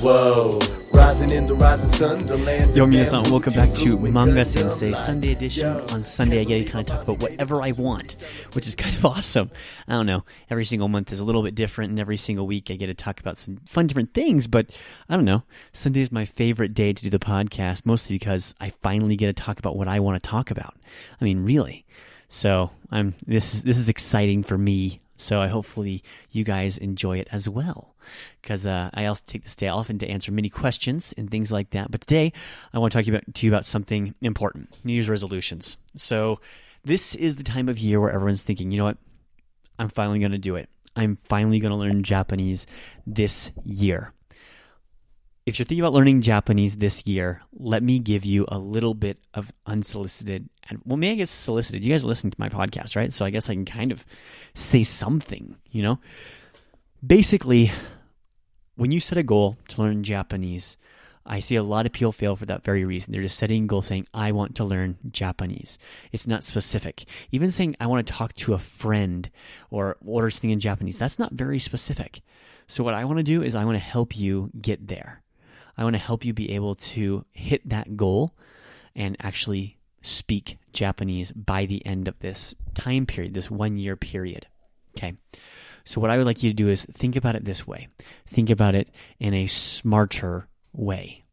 [0.00, 0.60] Whoa.
[0.92, 2.76] Rising in the rising sun, the land.
[2.76, 5.66] Yo, minasan, welcome back to Manga Sensei Sunday edition.
[5.66, 8.12] On Sunday, I get to kind of talk about whatever I want,
[8.52, 9.50] which is kind of awesome.
[9.88, 10.24] I don't know.
[10.50, 12.94] Every single month is a little bit different, and every single week I get to
[12.94, 14.46] talk about some fun, different things.
[14.46, 14.70] But
[15.08, 15.42] I don't know.
[15.72, 19.42] Sunday is my favorite day to do the podcast, mostly because I finally get to
[19.42, 20.76] talk about what I want to talk about.
[21.20, 21.84] I mean, really.
[22.28, 25.00] So I'm this is this is exciting for me.
[25.18, 27.94] So I hopefully you guys enjoy it as well
[28.40, 31.70] because uh, I also take this day often to answer many questions and things like
[31.70, 31.90] that.
[31.90, 32.32] But today,
[32.72, 35.76] I want to talk about, to you about something important New Year's resolutions.
[35.96, 36.40] So,
[36.84, 38.98] this is the time of year where everyone's thinking, you know what?
[39.78, 40.70] I'm finally going to do it.
[40.96, 42.66] I'm finally going to learn Japanese
[43.06, 44.14] this year.
[45.48, 49.16] If you're thinking about learning Japanese this year, let me give you a little bit
[49.32, 51.82] of unsolicited, and well, maybe I guess solicited.
[51.82, 53.10] You guys are listening to my podcast, right?
[53.10, 54.04] So I guess I can kind of
[54.52, 56.00] say something, you know?
[57.04, 57.72] Basically,
[58.74, 60.76] when you set a goal to learn Japanese,
[61.24, 63.14] I see a lot of people fail for that very reason.
[63.14, 65.78] They're just setting a goal saying, I want to learn Japanese.
[66.12, 67.06] It's not specific.
[67.32, 69.30] Even saying, I want to talk to a friend
[69.70, 72.20] or order something in Japanese, that's not very specific.
[72.66, 75.22] So, what I want to do is, I want to help you get there.
[75.78, 78.34] I want to help you be able to hit that goal
[78.96, 84.48] and actually speak Japanese by the end of this time period, this one year period.
[84.96, 85.14] Okay.
[85.84, 87.88] So, what I would like you to do is think about it this way
[88.26, 91.24] think about it in a smarter way.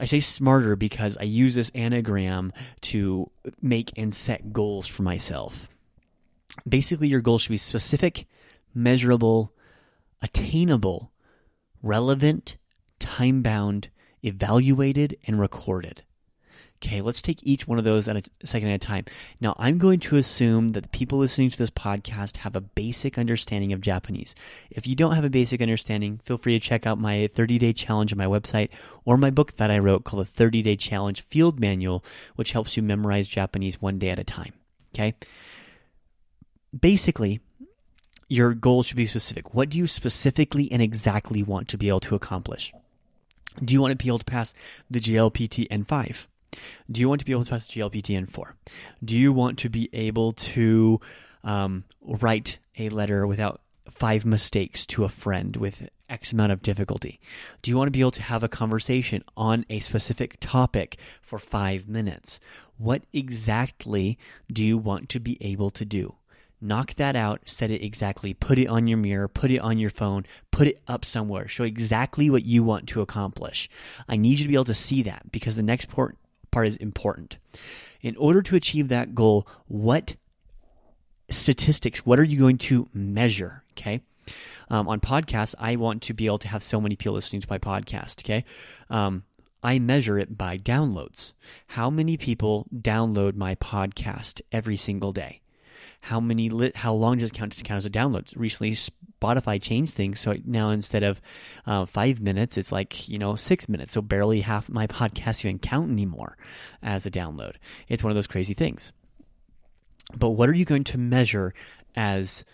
[0.00, 5.68] I say smarter because I use this anagram to make and set goals for myself.
[6.68, 8.26] Basically, your goal should be specific,
[8.74, 9.52] measurable,
[10.22, 11.12] attainable,
[11.82, 12.56] relevant,
[13.22, 13.88] time bound,
[14.24, 16.02] evaluated, and recorded.
[16.78, 19.04] Okay, let's take each one of those at a second at a time.
[19.40, 23.16] Now, I'm going to assume that the people listening to this podcast have a basic
[23.16, 24.34] understanding of Japanese.
[24.68, 27.72] If you don't have a basic understanding, feel free to check out my 30 day
[27.72, 28.70] challenge on my website
[29.04, 32.76] or my book that I wrote called the 30 day challenge field manual, which helps
[32.76, 34.54] you memorize Japanese one day at a time.
[34.92, 35.14] Okay?
[36.76, 37.38] Basically,
[38.28, 39.54] your goal should be specific.
[39.54, 42.72] What do you specifically and exactly want to be able to accomplish?
[43.62, 44.54] Do you want to be able to pass
[44.90, 46.26] the JLPT N5?
[46.90, 48.52] Do you want to be able to pass JLPT N4?
[49.04, 51.00] Do you want to be able to
[51.44, 57.20] um, write a letter without five mistakes to a friend with X amount of difficulty?
[57.62, 61.38] Do you want to be able to have a conversation on a specific topic for
[61.38, 62.38] five minutes?
[62.76, 64.18] What exactly
[64.52, 66.16] do you want to be able to do?
[66.64, 69.90] Knock that out, set it exactly, put it on your mirror, put it on your
[69.90, 71.48] phone, put it up somewhere.
[71.48, 73.68] Show exactly what you want to accomplish.
[74.08, 76.16] I need you to be able to see that because the next part
[76.52, 77.38] part is important.
[78.00, 80.14] In order to achieve that goal, what
[81.30, 83.64] statistics, what are you going to measure?
[83.72, 84.02] Okay.
[84.70, 87.48] Um, on podcasts, I want to be able to have so many people listening to
[87.50, 88.20] my podcast.
[88.20, 88.44] Okay.
[88.88, 89.24] Um,
[89.64, 91.32] I measure it by downloads.
[91.68, 95.40] How many people download my podcast every single day?
[96.02, 98.32] How many li- how long does it count to count as a download?
[98.34, 101.20] Recently, Spotify changed things, so now instead of
[101.64, 103.92] uh, five minutes, it's like you know six minutes.
[103.92, 106.36] So barely half my podcast even count anymore
[106.82, 107.54] as a download.
[107.88, 108.92] It's one of those crazy things.
[110.18, 111.54] But what are you going to measure
[111.94, 112.44] as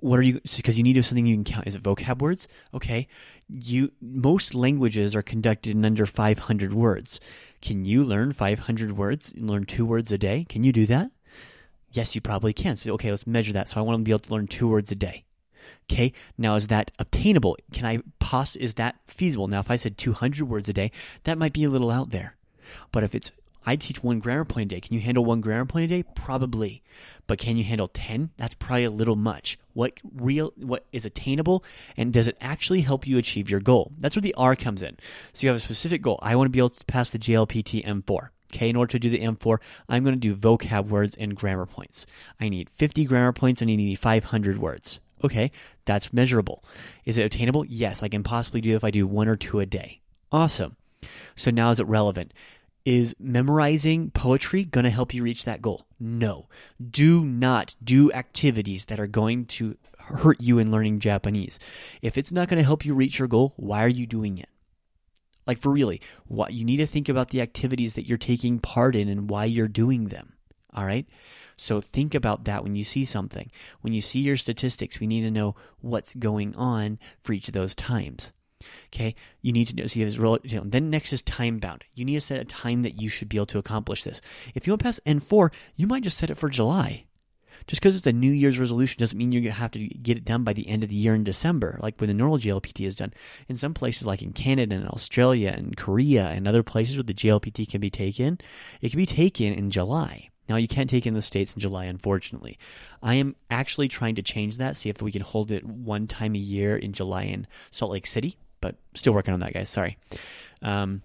[0.00, 3.08] what are you because you need something you can count is it vocab words okay
[3.48, 7.20] you most languages are conducted in under 500 words
[7.62, 11.10] can you learn 500 words and learn two words a day can you do that
[11.94, 12.76] Yes, you probably can.
[12.76, 13.68] So, okay, let's measure that.
[13.68, 15.24] So, I want to be able to learn two words a day.
[15.90, 17.56] Okay, now is that obtainable?
[17.72, 18.56] Can I poss?
[18.56, 19.48] Is that feasible?
[19.48, 20.90] Now, if I said 200 words a day,
[21.22, 22.36] that might be a little out there.
[22.90, 23.30] But if it's
[23.66, 26.02] I teach one grammar point a day, can you handle one grammar point a day?
[26.14, 26.82] Probably.
[27.26, 28.30] But can you handle 10?
[28.36, 29.58] That's probably a little much.
[29.72, 31.64] What real what is attainable
[31.96, 33.92] and does it actually help you achieve your goal?
[33.98, 34.96] That's where the R comes in.
[35.32, 36.18] So you have a specific goal.
[36.22, 38.28] I want to be able to pass the JLPT N4.
[38.54, 41.66] Okay, in order to do the N4, I'm going to do vocab words and grammar
[41.66, 42.06] points.
[42.40, 45.00] I need 50 grammar points and I need 500 words.
[45.24, 45.50] Okay,
[45.84, 46.62] that's measurable.
[47.04, 47.64] Is it attainable?
[47.64, 50.02] Yes, I can possibly do if I do one or two a day.
[50.30, 50.76] Awesome.
[51.34, 52.32] So now is it relevant?
[52.84, 55.86] Is memorizing poetry going to help you reach that goal?
[55.98, 56.48] No.
[56.78, 61.58] Do not do activities that are going to hurt you in learning Japanese.
[62.02, 64.48] If it's not going to help you reach your goal, why are you doing it?
[65.46, 68.96] Like for really, what you need to think about the activities that you're taking part
[68.96, 70.34] in and why you're doing them.
[70.74, 71.06] All right?
[71.56, 73.50] So think about that when you see something.
[73.80, 77.54] When you see your statistics, we need to know what's going on for each of
[77.54, 78.32] those times.
[78.92, 79.86] Okay, you need to know.
[79.86, 81.84] See, if you know, then next is time bound.
[81.94, 84.20] You need to set a time that you should be able to accomplish this.
[84.54, 87.04] If you want to pass N4, you might just set it for July.
[87.66, 90.44] Just because it's a New Year's resolution doesn't mean you have to get it done
[90.44, 93.12] by the end of the year in December, like when the normal JLPT is done.
[93.48, 97.14] In some places, like in Canada and Australia and Korea and other places where the
[97.14, 98.38] JLPT can be taken,
[98.80, 100.30] it can be taken in July.
[100.48, 102.58] Now, you can't take in the States in July, unfortunately.
[103.02, 106.34] I am actually trying to change that, see if we can hold it one time
[106.34, 109.70] a year in July in Salt Lake City, but still working on that, guys.
[109.70, 109.96] Sorry.
[110.60, 111.02] Um,